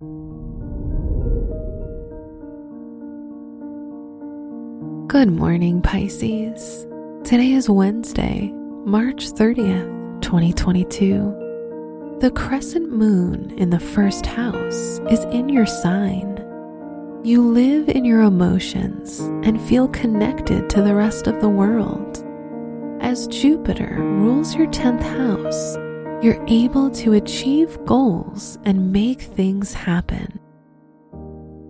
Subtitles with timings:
[0.00, 0.06] Good
[5.32, 6.86] morning, Pisces.
[7.24, 8.52] Today is Wednesday,
[8.84, 12.16] March 30th, 2022.
[12.20, 16.36] The crescent moon in the first house is in your sign.
[17.24, 22.24] You live in your emotions and feel connected to the rest of the world.
[23.02, 25.76] As Jupiter rules your 10th house,
[26.22, 30.38] you're able to achieve goals and make things happen.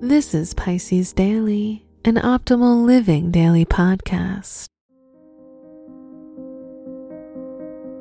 [0.00, 4.66] This is Pisces Daily an optimal living daily podcast.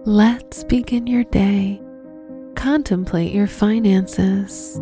[0.05, 1.81] Let's begin your day.
[2.55, 4.79] Contemplate your finances.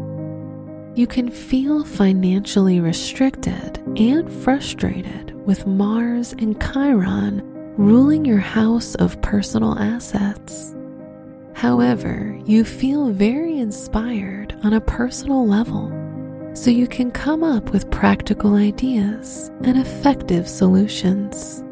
[0.94, 7.42] You can feel financially restricted and frustrated with Mars and Chiron
[7.78, 10.75] ruling your house of personal assets.
[11.56, 15.90] However, you feel very inspired on a personal level
[16.54, 21.64] so you can come up with practical ideas and effective solutions.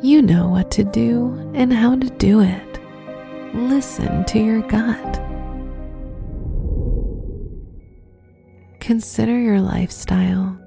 [0.00, 2.80] You know what to do and how to do it.
[3.54, 5.22] Listen to your gut.
[8.80, 10.58] Consider your lifestyle.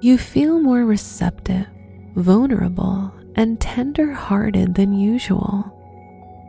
[0.00, 1.66] You feel more receptive,
[2.14, 5.72] vulnerable, and tender hearted than usual.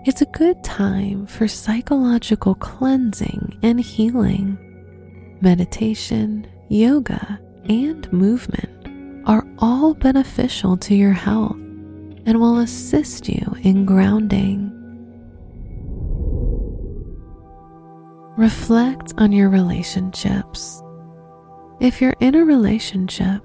[0.08, 4.58] It's a good time for psychological cleansing and healing
[5.42, 11.58] meditation, yoga, and movement are all beneficial to your health
[12.26, 14.72] and will assist you in grounding.
[18.38, 20.82] Reflect on your relationships.
[21.82, 23.44] If you're in a relationship,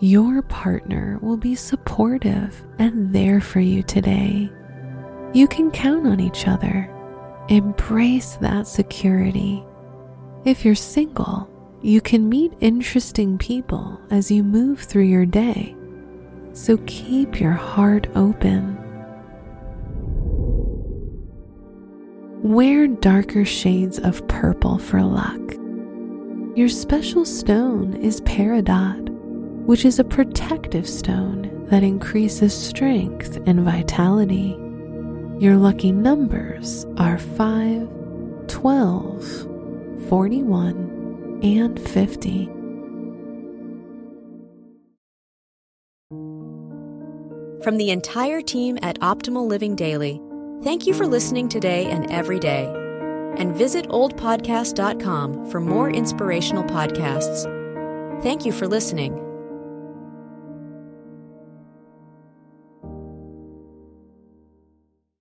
[0.00, 4.50] your partner will be supportive and there for you today.
[5.32, 6.88] You can count on each other.
[7.48, 9.64] Embrace that security
[10.42, 11.50] if you're single,
[11.82, 15.76] you can meet interesting people as you move through your day,
[16.54, 18.78] so keep your heart open.
[22.42, 25.38] Wear darker shades of purple for luck.
[26.56, 29.10] Your special stone is peridot,
[29.66, 34.56] which is a protective stone that increases strength and vitality.
[35.40, 37.88] Your lucky numbers are 5,
[38.46, 42.44] 12, 41, and 50.
[47.64, 50.20] From the entire team at Optimal Living Daily,
[50.62, 52.66] thank you for listening today and every day.
[53.38, 57.44] And visit oldpodcast.com for more inspirational podcasts.
[58.22, 59.29] Thank you for listening.